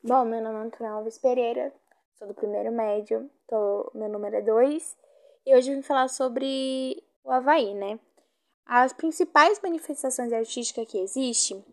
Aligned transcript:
Bom, 0.00 0.24
meu 0.24 0.40
nome 0.40 0.58
é 0.58 0.62
Antônio 0.62 0.92
Alves 0.92 1.18
Pereira, 1.18 1.74
sou 2.16 2.28
do 2.28 2.34
primeiro 2.34 2.70
médio, 2.70 3.28
tô, 3.48 3.90
meu 3.92 4.08
número 4.08 4.36
é 4.36 4.40
2, 4.40 4.96
e 5.44 5.56
hoje 5.56 5.72
eu 5.72 5.74
vim 5.76 5.82
falar 5.82 6.06
sobre 6.06 7.02
o 7.24 7.32
Havaí, 7.32 7.74
né? 7.74 7.98
As 8.64 8.92
principais 8.92 9.60
manifestações 9.60 10.32
artísticas 10.32 10.86
que 10.86 10.98
existem 10.98 11.64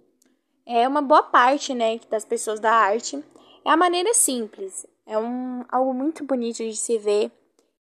é 0.65 0.87
uma 0.87 1.03
boa 1.03 1.21
parte, 1.21 1.75
né, 1.75 1.99
das 2.09 2.25
pessoas 2.25 2.59
da 2.59 2.71
arte. 2.71 3.23
É 3.63 3.69
a 3.69 3.77
maneira 3.77 4.11
simples, 4.15 4.87
é 5.05 5.15
um, 5.19 5.63
algo 5.69 5.93
muito 5.93 6.23
bonito 6.23 6.63
de 6.63 6.75
se 6.75 6.97
ver 6.97 7.31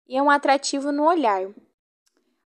e 0.08 0.16
é 0.16 0.22
um 0.22 0.30
atrativo 0.30 0.90
no 0.90 1.04
olhar, 1.04 1.50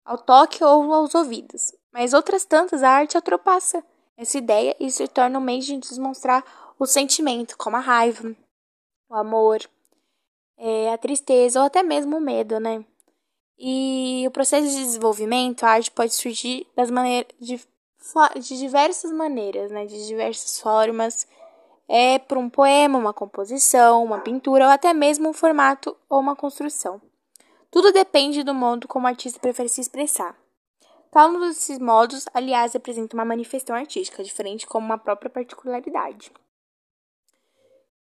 ao 0.05 0.17
toque 0.17 0.63
ou 0.63 0.93
aos 0.93 1.13
ouvidos. 1.13 1.75
Mas 1.91 2.13
outras 2.13 2.45
tantas, 2.45 2.83
a 2.83 2.89
arte 2.89 3.17
ultrapassa 3.17 3.83
essa 4.15 4.37
ideia 4.37 4.75
e 4.79 4.89
se 4.89 5.07
torna 5.09 5.39
um 5.39 5.41
meio 5.41 5.61
de 5.61 5.77
demonstrar 5.77 6.45
o 6.84 6.88
sentimento, 6.88 7.55
como 7.57 7.75
a 7.75 7.79
raiva, 7.79 8.36
o 9.07 9.16
amor, 9.16 9.59
é, 10.58 10.91
a 10.91 10.98
tristeza 10.98 11.59
ou 11.59 11.66
até 11.66 11.84
mesmo 11.84 12.17
o 12.17 12.22
medo, 12.22 12.59
né? 12.59 12.84
E 13.58 14.23
o 14.27 14.31
processo 14.31 14.67
de 14.67 14.76
desenvolvimento, 14.77 15.63
a 15.63 15.70
arte 15.70 15.91
pode 15.91 16.13
surgir 16.13 16.66
das 16.75 16.89
maneiras 16.89 17.31
de, 17.39 17.62
de 18.39 18.58
diversas 18.58 19.12
maneiras, 19.12 19.70
né? 19.70 19.86
De 19.86 20.08
diversas 20.08 20.59
formas. 20.59 21.27
É 21.88 22.17
por 22.17 22.38
um 22.39 22.49
poema, 22.49 22.98
uma 22.98 23.13
composição, 23.13 24.03
uma 24.03 24.20
pintura 24.20 24.66
ou 24.66 24.72
até 24.72 24.94
mesmo 24.94 25.30
um 25.30 25.34
formato 25.34 25.95
ou 26.09 26.20
uma 26.20 26.36
construção. 26.36 27.00
Tudo 27.70 27.91
depende 27.91 28.44
do 28.44 28.55
modo 28.55 28.88
como 28.88 29.05
o 29.05 29.09
artista 29.09 29.39
prefere 29.39 29.70
se 29.70 29.81
expressar. 29.81 30.36
Cada 31.11 31.30
um 31.30 31.39
desses 31.41 31.77
modos, 31.77 32.25
aliás, 32.34 32.73
representa 32.73 33.16
uma 33.16 33.25
manifestação 33.25 33.75
artística, 33.75 34.23
diferente 34.23 34.66
como 34.66 34.86
uma 34.86 34.98
própria 34.98 35.30
particularidade. 35.30 36.31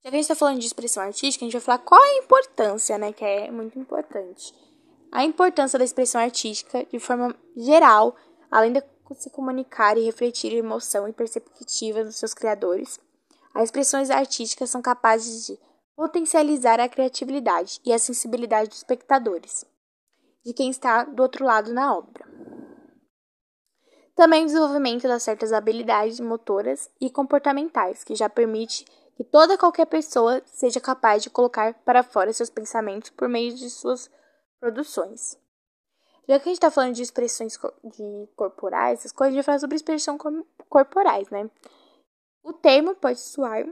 Já 0.07 0.11
que 0.11 0.17
a 0.19 0.21
gente 0.21 0.31
está 0.31 0.37
falando 0.37 0.61
de 0.61 0.67
expressão 0.67 1.03
artística, 1.03 1.45
a 1.45 1.47
gente 1.49 1.55
vai 1.55 1.61
falar 1.61 1.79
qual 1.79 2.01
é 2.01 2.11
a 2.11 2.19
importância, 2.19 2.97
né? 2.97 3.13
Que 3.13 3.25
é 3.25 3.51
muito 3.51 3.77
importante. 3.77 4.55
A 5.11 5.25
importância 5.25 5.77
da 5.77 5.85
expressão 5.85 6.21
artística, 6.21 6.87
de 6.87 7.01
forma 7.01 7.35
geral, 7.57 8.15
além 8.49 8.73
de 8.73 8.85
se 9.17 9.31
comunicar 9.31 9.99
e 9.99 10.05
refletir 10.05 10.53
emoção 10.53 11.09
e 11.09 11.13
perspectiva 11.13 12.05
dos 12.05 12.15
seus 12.15 12.33
criadores, 12.35 13.01
as 13.53 13.65
expressões 13.65 14.09
artísticas 14.09 14.71
são 14.71 14.81
capazes 14.81 15.45
de 15.45 15.59
potencializar 15.97 16.79
a 16.79 16.89
criatividade 16.89 17.81
e 17.85 17.93
a 17.93 17.99
sensibilidade 17.99 18.69
dos 18.69 18.79
espectadores, 18.79 19.65
de 20.45 20.53
quem 20.53 20.71
está 20.71 21.03
do 21.03 21.21
outro 21.21 21.45
lado 21.45 21.73
na 21.73 21.93
obra. 21.93 22.25
Também 24.15 24.45
o 24.45 24.47
desenvolvimento 24.47 25.09
das 25.09 25.25
certas 25.25 25.53
habilidades 25.53 26.21
motoras 26.21 26.89
e 27.01 27.11
comportamentais, 27.11 28.05
que 28.05 28.15
já 28.15 28.29
permite 28.29 28.85
que 29.17 29.25
toda 29.25 29.57
qualquer 29.57 29.87
pessoa 29.87 30.43
seja 30.45 30.81
capaz 30.81 31.23
de 31.23 31.31
colocar 31.31 31.73
para 31.85 32.03
fora 32.03 32.33
seus 32.33 32.51
pensamentos 32.51 33.11
por 33.11 33.29
meio 33.29 33.55
de 33.55 33.71
suas 33.71 34.11
produções. 34.61 35.39
Já 36.29 36.39
que 36.39 36.49
a 36.49 36.51
gente 36.51 36.59
está 36.59 36.71
falando 36.71 36.95
de 36.95 37.03
expressões 37.03 37.59
de 37.85 38.29
corporais, 38.37 39.01
essas 39.01 39.13
coisas, 39.13 39.33
a 39.33 39.37
gente 39.37 39.45
vai 39.45 39.45
falar 39.45 39.61
sobre 39.61 39.77
expressões 39.77 40.19
corporais, 40.69 41.31
né? 41.31 41.49
O 42.43 42.53
termo 42.53 42.95
pode 42.95 43.21
soar 43.21 43.65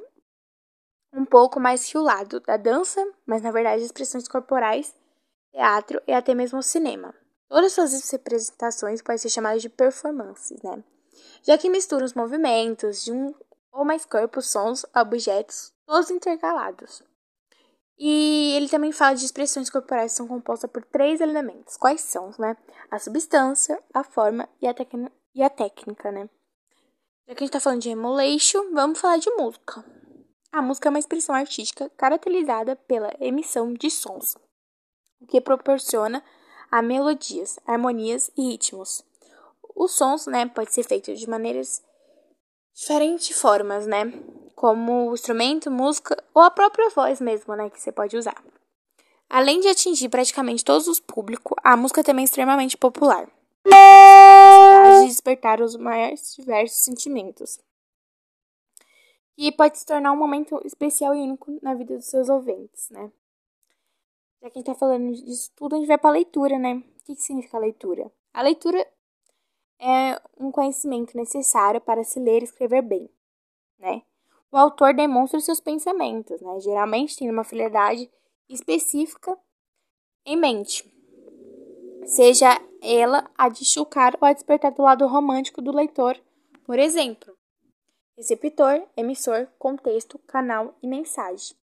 um 1.13 1.25
pouco 1.25 1.61
mais 1.61 1.87
que 1.87 1.99
o 1.99 2.03
lado 2.03 2.41
da 2.41 2.57
dança, 2.57 3.05
mas 3.27 3.43
na 3.43 3.51
verdade 3.51 3.83
expressões 3.83 4.27
corporais, 4.27 4.95
teatro 5.53 6.01
e 6.07 6.13
até 6.13 6.35
mesmo 6.35 6.63
cinema. 6.63 7.15
Todas 7.49 7.73
suas 7.73 8.11
representações 8.11 9.03
podem 9.03 9.19
ser 9.19 9.29
chamadas 9.29 9.63
de 9.63 9.69
performances, 9.69 10.61
né? 10.63 10.83
Já 11.43 11.59
que 11.59 11.69
misturam 11.69 12.05
os 12.05 12.15
movimentos 12.15 13.05
de 13.05 13.13
um 13.13 13.35
ou 13.75 13.85
mais 13.85 14.07
corpos, 14.07 14.47
sons, 14.47 14.87
objetos, 14.95 15.73
todos 15.85 16.11
intercalados. 16.11 17.03
E 17.99 18.55
ele 18.57 18.69
também 18.69 18.93
fala 18.93 19.15
de 19.15 19.25
expressões 19.25 19.69
corporais 19.69 20.13
que 20.13 20.17
são 20.17 20.29
compostas 20.29 20.71
por 20.71 20.85
três 20.85 21.21
elementos. 21.21 21.77
Quais 21.77 22.01
são, 22.01 22.31
né? 22.39 22.57
A 22.91 22.99
substância, 22.99 23.81
a 23.93 24.03
forma 24.03 24.49
e 24.63 24.67
a, 24.67 24.75
e 25.35 25.43
a 25.43 25.51
técnica, 25.51 26.11
né? 26.11 26.29
Já 27.27 27.35
que 27.35 27.43
a 27.43 27.47
gente 27.47 27.53
tá 27.53 27.61
falando 27.61 27.83
de 27.83 27.91
emulation, 27.91 28.73
vamos 28.73 29.01
falar 29.01 29.19
de 29.19 29.31
música. 29.31 29.85
A 30.53 30.63
música 30.63 30.89
é 30.89 30.91
uma 30.91 30.99
expressão 30.99 31.35
artística 31.35 31.91
caracterizada 31.97 32.77
pela 32.77 33.13
emissão 33.19 33.73
de 33.73 33.91
sons, 33.91 34.37
o 35.21 35.27
que 35.27 35.41
proporciona 35.41 36.23
a 36.71 36.81
melodias, 36.81 37.59
harmonias 37.67 38.31
e 38.37 38.51
ritmos. 38.51 39.03
Os 39.75 39.93
sons, 39.93 40.27
né, 40.27 40.47
pode 40.47 40.73
ser 40.73 40.85
feito 40.85 41.15
de 41.15 41.29
maneiras 41.29 41.83
diferentes 42.75 43.41
formas, 43.41 43.87
né? 43.87 44.13
Como 44.55 45.13
instrumento, 45.15 45.71
música 45.71 46.23
ou 46.35 46.43
a 46.43 46.51
própria 46.51 46.91
voz 46.91 47.21
mesmo, 47.21 47.55
né? 47.55 47.71
Que 47.71 47.81
você 47.81 47.93
pode 47.93 48.17
usar. 48.17 48.43
Além 49.29 49.61
de 49.61 49.69
atingir 49.69 50.09
praticamente 50.09 50.65
todos 50.65 50.87
os 50.89 51.01
públicos, 51.01 51.57
a 51.63 51.77
música 51.77 52.05
também 52.05 52.25
é 52.25 52.27
extremamente 52.27 52.77
popular. 52.77 53.29
De 55.01 55.09
despertar 55.09 55.61
os 55.61 55.77
mais 55.77 56.35
diversos 56.35 56.79
sentimentos. 56.79 57.59
E 59.37 59.51
pode 59.51 59.79
se 59.79 59.87
tornar 59.87 60.13
um 60.13 60.17
momento 60.17 60.61
especial 60.65 61.15
e 61.15 61.19
único 61.19 61.59
na 61.63 61.75
vida 61.75 61.97
dos 61.97 62.07
seus 62.07 62.29
ouvintes, 62.29 62.91
né? 62.91 63.11
Já 64.41 64.51
que 64.51 64.59
a 64.59 64.61
gente 64.61 64.67
tá 64.67 64.75
falando 64.75 65.13
disso 65.13 65.51
tudo, 65.57 65.75
a 65.75 65.79
gente 65.79 65.89
vai 65.89 65.99
pra 65.99 66.11
leitura, 66.11 66.59
né? 66.59 66.75
O 66.75 67.05
que, 67.05 67.17
que 67.17 67.23
significa 67.23 67.59
leitura? 67.59 68.13
A 68.33 68.43
leitura 68.43 68.87
é 69.81 70.21
um 70.39 70.51
conhecimento 70.51 71.17
necessário 71.17 71.81
para 71.81 72.05
se 72.05 72.19
ler 72.19 72.41
e 72.41 72.45
escrever 72.45 72.83
bem, 72.83 73.11
né? 73.79 74.03
O 74.51 74.57
autor 74.57 74.95
demonstra 74.95 75.41
seus 75.41 75.61
pensamentos, 75.61 76.41
né? 76.41 76.61
Geralmente 76.61 77.17
tem 77.17 77.31
uma 77.31 77.45
finalidade 77.45 78.11
específica 78.49 79.37
em 80.25 80.37
mente, 80.37 80.85
seja 82.07 82.61
ela 82.81 83.31
a 83.37 83.49
de 83.49 83.65
chocar 83.65 84.17
ou 84.21 84.29
a 84.29 84.33
despertar 84.33 84.73
do 84.73 84.83
lado 84.83 85.07
romântico 85.07 85.61
do 85.61 85.75
leitor, 85.75 86.19
por 86.65 86.79
exemplo, 86.79 87.37
receptor, 88.17 88.83
emissor, 88.97 89.49
contexto, 89.59 90.19
canal 90.21 90.75
e 90.83 90.87
mensagem. 90.87 91.57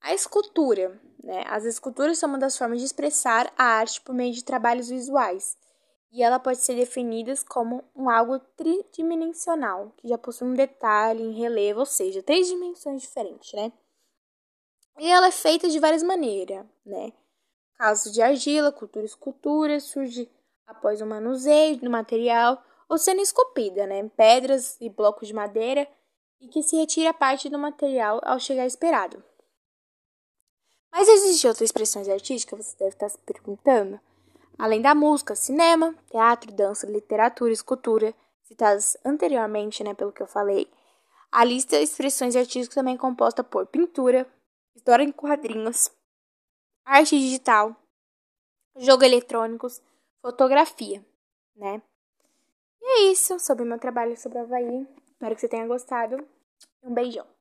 A 0.00 0.14
escultura, 0.14 1.00
né? 1.22 1.44
As 1.46 1.64
esculturas 1.64 2.18
são 2.18 2.28
uma 2.28 2.38
das 2.38 2.56
formas 2.56 2.80
de 2.80 2.86
expressar 2.86 3.52
a 3.56 3.64
arte 3.64 4.00
por 4.00 4.14
meio 4.14 4.32
de 4.32 4.44
trabalhos 4.44 4.88
visuais 4.88 5.56
e 6.14 6.22
ela 6.22 6.38
pode 6.38 6.58
ser 6.58 6.76
definida 6.76 7.34
como 7.48 7.82
um 7.92 8.08
algo 8.08 8.38
tridimensional, 8.38 9.92
que 9.96 10.06
já 10.06 10.16
possui 10.16 10.46
um 10.46 10.54
detalhe 10.54 11.24
em 11.24 11.32
relevo, 11.32 11.80
ou 11.80 11.86
seja, 11.86 12.22
três 12.22 12.46
dimensões 12.46 13.02
diferentes, 13.02 13.52
né? 13.52 13.72
E 14.96 15.10
ela 15.10 15.26
é 15.26 15.32
feita 15.32 15.68
de 15.68 15.80
várias 15.80 16.04
maneiras, 16.04 16.64
né? 16.86 17.12
Caso 17.76 18.12
de 18.12 18.22
argila, 18.22 18.70
cultura 18.70 19.04
escultura, 19.04 19.80
surge 19.80 20.30
após 20.68 21.00
o 21.00 21.06
manuseio 21.06 21.78
do 21.78 21.90
material 21.90 22.62
ou 22.88 22.96
sendo 22.96 23.20
esculpida, 23.20 23.84
né? 23.84 24.08
Pedras 24.16 24.80
e 24.80 24.88
blocos 24.88 25.26
de 25.26 25.34
madeira 25.34 25.88
e 26.40 26.46
que 26.46 26.62
se 26.62 26.76
retira 26.76 27.12
parte 27.12 27.48
do 27.48 27.58
material 27.58 28.20
ao 28.22 28.38
chegar 28.38 28.66
esperado. 28.66 29.20
Mas 30.92 31.08
existem 31.08 31.50
outras 31.50 31.66
expressões 31.66 32.08
artísticas, 32.08 32.66
você 32.66 32.76
deve 32.76 32.94
estar 32.94 33.08
se 33.08 33.18
perguntando? 33.18 33.98
Além 34.58 34.80
da 34.80 34.94
música, 34.94 35.34
cinema, 35.34 35.94
teatro, 36.10 36.52
dança, 36.52 36.86
literatura, 36.86 37.52
escultura, 37.52 38.14
citadas 38.42 38.96
anteriormente, 39.04 39.82
né, 39.82 39.94
pelo 39.94 40.12
que 40.12 40.22
eu 40.22 40.26
falei. 40.26 40.70
A 41.30 41.44
lista 41.44 41.76
de 41.76 41.82
expressões 41.82 42.36
artísticas 42.36 42.74
também 42.74 42.94
é 42.94 42.98
composta 42.98 43.42
por 43.42 43.66
pintura, 43.66 44.26
história 44.74 45.02
em 45.02 45.10
quadrinhos, 45.10 45.90
arte 46.84 47.18
digital, 47.18 47.74
jogo 48.76 49.04
eletrônicos, 49.04 49.82
fotografia, 50.20 51.04
né? 51.56 51.82
E 52.80 52.86
é 52.86 53.12
isso 53.12 53.38
sobre 53.38 53.64
o 53.64 53.66
meu 53.66 53.78
trabalho 53.78 54.16
sobre 54.16 54.38
Havaí. 54.38 54.86
Espero 55.08 55.34
que 55.34 55.40
você 55.40 55.48
tenha 55.48 55.66
gostado. 55.66 56.24
Um 56.82 56.92
beijão. 56.92 57.33